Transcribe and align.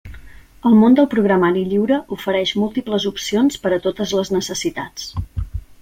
El 0.69 0.77
món 0.83 0.95
del 0.99 1.07
programari 1.11 1.61
lliure 1.73 1.99
ofereix 2.17 2.55
múltiples 2.63 3.07
opcions 3.13 3.63
per 3.67 3.75
a 3.79 3.83
totes 3.87 4.19
les 4.23 4.37
necessitats. 4.39 5.11